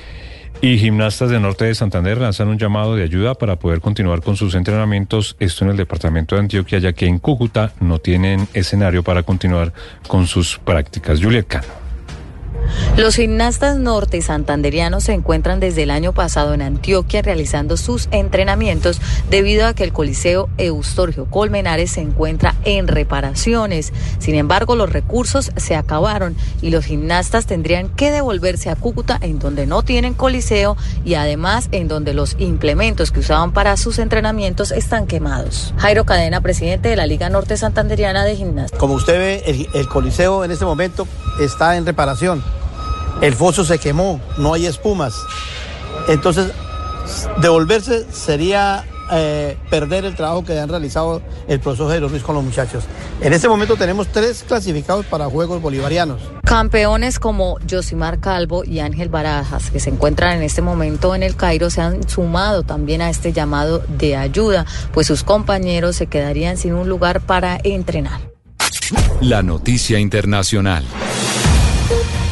Y 0.60 0.78
gimnastas 0.78 1.30
del 1.30 1.42
norte 1.42 1.66
de 1.66 1.74
Santander 1.74 2.18
lanzan 2.18 2.48
un 2.48 2.58
llamado 2.58 2.96
de 2.96 3.02
ayuda 3.02 3.34
para 3.34 3.56
poder 3.56 3.80
continuar 3.80 4.22
con 4.22 4.36
sus 4.36 4.54
entrenamientos, 4.54 5.36
esto 5.38 5.64
en 5.64 5.72
el 5.72 5.76
departamento 5.76 6.36
de 6.36 6.42
Antioquia, 6.42 6.78
ya 6.78 6.92
que 6.92 7.06
en 7.06 7.18
Cúcuta 7.18 7.72
no 7.80 7.98
tienen 7.98 8.48
escenario 8.54 9.02
para 9.02 9.22
continuar 9.22 9.72
con 10.08 10.26
sus 10.26 10.58
prácticas. 10.58 11.20
Juliet 11.22 11.46
Cano. 11.46 11.83
Los 12.96 13.16
gimnastas 13.16 13.76
norte 13.76 14.22
santanderianos 14.22 15.04
se 15.04 15.12
encuentran 15.12 15.60
desde 15.60 15.82
el 15.82 15.90
año 15.90 16.12
pasado 16.12 16.54
en 16.54 16.62
Antioquia 16.62 17.22
realizando 17.22 17.76
sus 17.76 18.08
entrenamientos 18.10 19.00
debido 19.30 19.66
a 19.66 19.74
que 19.74 19.84
el 19.84 19.92
Coliseo 19.92 20.48
Eustorgio 20.58 21.26
Colmenares 21.26 21.92
se 21.92 22.00
encuentra 22.00 22.54
en 22.64 22.88
reparaciones. 22.88 23.92
Sin 24.18 24.34
embargo, 24.34 24.76
los 24.76 24.92
recursos 24.92 25.52
se 25.56 25.76
acabaron 25.76 26.36
y 26.62 26.70
los 26.70 26.84
gimnastas 26.84 27.46
tendrían 27.46 27.88
que 27.88 28.10
devolverse 28.10 28.70
a 28.70 28.76
Cúcuta 28.76 29.18
en 29.20 29.38
donde 29.38 29.66
no 29.66 29.82
tienen 29.82 30.14
coliseo 30.14 30.76
y 31.04 31.14
además 31.14 31.68
en 31.72 31.88
donde 31.88 32.14
los 32.14 32.36
implementos 32.38 33.10
que 33.10 33.20
usaban 33.20 33.52
para 33.52 33.76
sus 33.76 33.98
entrenamientos 33.98 34.72
están 34.72 35.06
quemados. 35.06 35.74
Jairo 35.78 36.04
Cadena, 36.04 36.40
presidente 36.40 36.88
de 36.88 36.96
la 36.96 37.06
Liga 37.06 37.28
Norte 37.28 37.56
Santanderiana 37.56 38.24
de 38.24 38.36
Gimnasia. 38.36 38.78
Como 38.78 38.94
usted 38.94 39.18
ve, 39.18 39.42
el, 39.46 39.68
el 39.74 39.88
coliseo 39.88 40.44
en 40.44 40.50
este 40.50 40.64
momento 40.64 41.06
está 41.40 41.76
en 41.76 41.86
reparación 41.86 42.42
el 43.20 43.34
foso 43.34 43.64
se 43.64 43.78
quemó, 43.78 44.20
no 44.36 44.54
hay 44.54 44.66
espumas. 44.66 45.14
Entonces, 46.08 46.50
devolverse 47.40 48.06
sería 48.12 48.84
eh, 49.12 49.56
perder 49.70 50.04
el 50.04 50.14
trabajo 50.14 50.44
que 50.44 50.58
han 50.58 50.68
realizado 50.68 51.22
el 51.46 51.60
profesor 51.60 51.88
Jairo 51.90 52.08
Ruiz 52.08 52.22
con 52.22 52.34
los 52.34 52.44
muchachos. 52.44 52.84
En 53.20 53.32
este 53.32 53.48
momento 53.48 53.76
tenemos 53.76 54.08
tres 54.08 54.44
clasificados 54.46 55.06
para 55.06 55.26
Juegos 55.26 55.62
Bolivarianos. 55.62 56.20
Campeones 56.44 57.18
como 57.18 57.58
Josimar 57.70 58.20
Calvo 58.20 58.64
y 58.64 58.80
Ángel 58.80 59.08
Barajas, 59.08 59.70
que 59.70 59.80
se 59.80 59.90
encuentran 59.90 60.36
en 60.36 60.42
este 60.42 60.60
momento 60.60 61.14
en 61.14 61.22
el 61.22 61.36
Cairo, 61.36 61.70
se 61.70 61.80
han 61.80 62.06
sumado 62.08 62.62
también 62.62 63.00
a 63.00 63.10
este 63.10 63.32
llamado 63.32 63.82
de 63.98 64.16
ayuda, 64.16 64.66
pues 64.92 65.06
sus 65.06 65.24
compañeros 65.24 65.96
se 65.96 66.06
quedarían 66.08 66.56
sin 66.56 66.74
un 66.74 66.88
lugar 66.88 67.20
para 67.20 67.58
entrenar. 67.62 68.20
La 69.20 69.42
noticia 69.42 69.98
internacional. 69.98 70.84
Thank 71.86 72.14
you. 72.14 72.23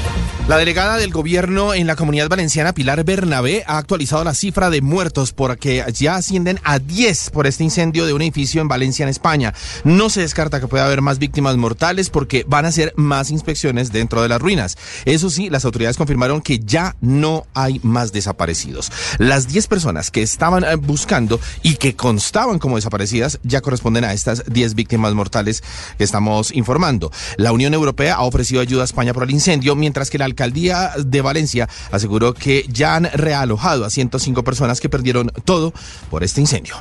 La 0.49 0.57
delegada 0.57 0.97
del 0.97 1.13
gobierno 1.13 1.73
en 1.73 1.87
la 1.87 1.95
comunidad 1.95 2.29
valenciana, 2.29 2.75
Pilar 2.75 3.05
Bernabé, 3.05 3.63
ha 3.65 3.79
actualizado 3.79 4.25
la 4.25 4.35
cifra 4.35 4.71
de 4.71 4.83
muertos 4.83 5.33
porque 5.33 5.85
ya 5.95 6.17
ascienden 6.17 6.59
a 6.65 6.81
10 6.81 7.31
por 7.31 7.47
este 7.47 7.63
incendio 7.63 8.07
de 8.07 8.13
un 8.13 8.23
edificio 8.23 8.61
en 8.61 8.67
Valencia, 8.67 9.05
en 9.05 9.09
España. 9.09 9.55
No 9.85 10.11
se 10.11 10.23
descarta 10.23 10.59
que 10.59 10.67
pueda 10.67 10.85
haber 10.85 11.01
más 11.01 11.21
víctimas 11.21 11.57
mortales 11.57 12.11
porque 12.11 12.45
van 12.49 12.65
a 12.65 12.73
ser 12.73 12.93
más 12.97 13.31
inspecciones 13.31 13.93
dentro 13.93 14.21
de 14.21 14.29
las 14.29 14.43
ruinas. 14.43 14.77
Eso 15.05 15.31
sí, 15.31 15.49
las 15.49 15.65
autoridades 15.65 15.97
confirmaron 15.97 16.43
que 16.43 16.59
ya 16.59 16.97
no 17.01 17.47
hay 17.55 17.79
más 17.85 18.13
desaparecidos. 18.13 18.91
Las 19.19 19.47
10 19.47 19.69
personas 19.69 20.11
que 20.11 20.23
estaban 20.23 20.65
eh, 20.65 20.75
buscando 20.75 21.39
y 21.63 21.77
que 21.77 21.95
constaban 21.95 22.59
como 22.59 22.77
desaparecidas 22.77 23.39
ya 23.45 23.61
corresponden 23.61 24.03
a 24.05 24.13
estas 24.13 24.43
10 24.53 24.75
víctimas 24.75 25.15
mortales 25.15 25.63
que 25.97 26.03
estamos 26.03 26.51
informando. 26.53 27.13
La 27.37 27.53
Unión 27.53 27.75
Europea 27.75 28.17
ha 28.17 28.23
ofrecido 28.23 28.61
ayuda 28.61 28.83
a 28.83 28.87
España 28.87 29.15
por 29.15 29.23
el 29.23 29.31
incendio, 29.31 29.77
mientras 29.77 30.11
que 30.11 30.19
la 30.19 30.32
alcaldía 30.33 30.93
de 30.99 31.21
Valencia 31.21 31.69
aseguró 31.91 32.35
que 32.35 32.67
ya 32.69 32.97
han 32.97 33.05
realojado 33.13 33.85
a 33.85 33.91
105 33.91 34.43
personas 34.45 34.81
que 34.81 34.89
perdieron 34.89 35.31
todo 35.45 35.73
por 36.11 36.25
este 36.25 36.41
incendio. 36.41 36.75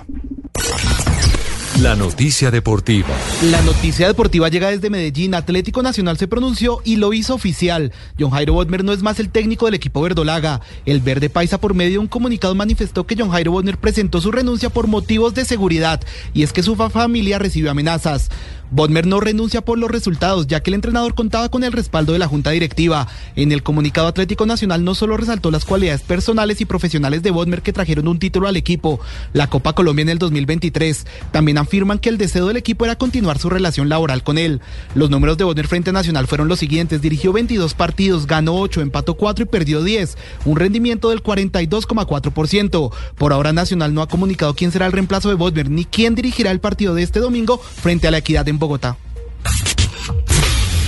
La 1.79 1.95
noticia 1.95 2.51
deportiva. 2.51 3.07
La 3.49 3.59
noticia 3.63 4.05
deportiva 4.05 4.49
llega 4.49 4.69
desde 4.69 4.91
Medellín. 4.91 5.33
Atlético 5.33 5.81
Nacional 5.81 6.15
se 6.15 6.27
pronunció 6.27 6.79
y 6.83 6.97
lo 6.97 7.11
hizo 7.11 7.33
oficial. 7.33 7.91
John 8.19 8.29
Jairo 8.29 8.53
Bodmer 8.53 8.83
no 8.83 8.93
es 8.93 9.01
más 9.01 9.19
el 9.19 9.29
técnico 9.29 9.65
del 9.65 9.73
equipo 9.73 9.99
verdolaga. 10.01 10.61
El 10.85 10.99
verde 10.99 11.31
paisa 11.31 11.59
por 11.59 11.73
medio 11.73 11.93
de 11.93 11.97
un 11.97 12.07
comunicado 12.07 12.53
manifestó 12.53 13.07
que 13.07 13.15
John 13.17 13.31
Jairo 13.31 13.53
Bodmer 13.53 13.79
presentó 13.79 14.21
su 14.21 14.31
renuncia 14.31 14.69
por 14.69 14.85
motivos 14.85 15.33
de 15.33 15.43
seguridad 15.43 16.01
y 16.35 16.43
es 16.43 16.53
que 16.53 16.61
su 16.61 16.75
familia 16.75 17.39
recibió 17.39 17.71
amenazas. 17.71 18.29
Bodmer 18.71 19.05
no 19.05 19.19
renuncia 19.19 19.59
por 19.59 19.77
los 19.77 19.91
resultados, 19.91 20.47
ya 20.47 20.61
que 20.61 20.69
el 20.69 20.75
entrenador 20.75 21.13
contaba 21.13 21.49
con 21.49 21.65
el 21.65 21.73
respaldo 21.73 22.13
de 22.13 22.19
la 22.19 22.29
Junta 22.29 22.51
Directiva. 22.51 23.05
En 23.35 23.51
el 23.51 23.63
comunicado 23.63 24.07
Atlético 24.07 24.45
Nacional 24.45 24.85
no 24.85 24.95
solo 24.95 25.17
resaltó 25.17 25.51
las 25.51 25.65
cualidades 25.65 26.03
personales 26.03 26.61
y 26.61 26.65
profesionales 26.65 27.21
de 27.21 27.31
Bodmer 27.31 27.63
que 27.63 27.73
trajeron 27.73 28.07
un 28.07 28.17
título 28.17 28.47
al 28.47 28.55
equipo, 28.55 29.01
la 29.33 29.47
Copa 29.47 29.73
Colombia 29.73 30.03
en 30.03 30.09
el 30.09 30.19
2023, 30.19 31.05
también 31.33 31.57
afirman 31.57 31.99
que 31.99 32.07
el 32.07 32.17
deseo 32.17 32.47
del 32.47 32.55
equipo 32.55 32.85
era 32.85 32.95
continuar 32.97 33.39
su 33.39 33.49
relación 33.49 33.89
laboral 33.89 34.23
con 34.23 34.37
él. 34.37 34.61
Los 34.95 35.09
números 35.09 35.37
de 35.37 35.43
Bodmer 35.43 35.67
frente 35.67 35.89
a 35.89 35.93
Nacional 35.93 36.27
fueron 36.27 36.47
los 36.47 36.59
siguientes, 36.59 37.01
dirigió 37.01 37.33
22 37.33 37.73
partidos, 37.73 38.25
ganó 38.25 38.55
8, 38.55 38.79
empató 38.79 39.15
4 39.15 39.43
y 39.43 39.47
perdió 39.47 39.83
10, 39.83 40.17
un 40.45 40.55
rendimiento 40.55 41.09
del 41.09 41.21
42,4%. 41.21 42.93
Por 43.17 43.33
ahora 43.33 43.51
Nacional 43.51 43.93
no 43.93 44.01
ha 44.01 44.07
comunicado 44.07 44.53
quién 44.53 44.71
será 44.71 44.85
el 44.85 44.93
reemplazo 44.93 45.27
de 45.27 45.35
Bodmer 45.35 45.69
ni 45.69 45.83
quién 45.83 46.15
dirigirá 46.15 46.51
el 46.51 46.61
partido 46.61 46.95
de 46.95 47.03
este 47.03 47.19
domingo 47.19 47.57
frente 47.57 48.07
a 48.07 48.11
la 48.11 48.19
Equidad 48.19 48.47
en 48.47 48.60
Bogotá. 48.61 48.95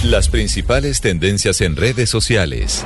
Las 0.03 0.29
principales 0.29 1.01
tendencias 1.01 1.59
en 1.61 1.75
redes 1.75 2.09
sociales. 2.09 2.85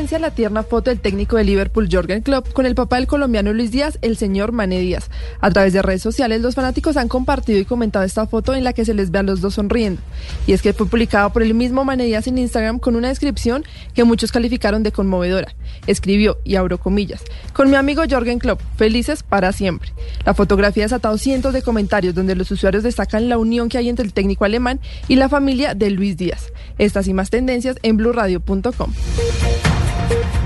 En 0.00 0.06
tendencia 0.06 0.28
la 0.30 0.34
tierna 0.34 0.62
foto 0.62 0.88
del 0.88 0.98
técnico 0.98 1.36
de 1.36 1.44
Liverpool, 1.44 1.86
Jorgen 1.92 2.22
Klopp, 2.22 2.54
con 2.54 2.64
el 2.64 2.74
papá 2.74 2.96
del 2.96 3.06
colombiano 3.06 3.52
Luis 3.52 3.70
Díaz, 3.70 3.98
el 4.00 4.16
señor 4.16 4.50
Mané 4.50 4.80
Díaz. 4.80 5.10
A 5.42 5.50
través 5.50 5.74
de 5.74 5.82
redes 5.82 6.00
sociales, 6.00 6.40
los 6.40 6.54
fanáticos 6.54 6.96
han 6.96 7.06
compartido 7.06 7.58
y 7.58 7.66
comentado 7.66 8.06
esta 8.06 8.26
foto 8.26 8.54
en 8.54 8.64
la 8.64 8.72
que 8.72 8.86
se 8.86 8.94
les 8.94 9.10
ve 9.10 9.18
a 9.18 9.22
los 9.22 9.42
dos 9.42 9.56
sonriendo. 9.56 10.00
Y 10.46 10.54
es 10.54 10.62
que 10.62 10.72
fue 10.72 10.86
publicado 10.86 11.34
por 11.34 11.42
el 11.42 11.52
mismo 11.52 11.84
Mané 11.84 12.06
Díaz 12.06 12.26
en 12.28 12.38
Instagram 12.38 12.78
con 12.78 12.96
una 12.96 13.08
descripción 13.08 13.62
que 13.92 14.04
muchos 14.04 14.32
calificaron 14.32 14.82
de 14.82 14.90
conmovedora. 14.90 15.54
Escribió, 15.86 16.38
y 16.44 16.56
abro 16.56 16.78
comillas, 16.78 17.22
con 17.52 17.68
mi 17.68 17.76
amigo 17.76 18.02
Jorgen 18.08 18.38
Klopp, 18.38 18.62
felices 18.76 19.22
para 19.22 19.52
siempre. 19.52 19.92
La 20.24 20.32
fotografía 20.32 20.84
ha 20.84 20.86
desatado 20.86 21.18
cientos 21.18 21.52
de 21.52 21.60
comentarios 21.60 22.14
donde 22.14 22.36
los 22.36 22.50
usuarios 22.50 22.84
destacan 22.84 23.28
la 23.28 23.36
unión 23.36 23.68
que 23.68 23.76
hay 23.76 23.90
entre 23.90 24.06
el 24.06 24.14
técnico 24.14 24.46
alemán 24.46 24.80
y 25.08 25.16
la 25.16 25.28
familia 25.28 25.74
de 25.74 25.90
Luis 25.90 26.16
Díaz. 26.16 26.54
Estas 26.78 27.06
y 27.06 27.12
más 27.12 27.28
tendencias 27.28 27.76
en 27.82 27.98
blurradio.com. 27.98 28.94
Thank 30.10 30.34
you. 30.34 30.39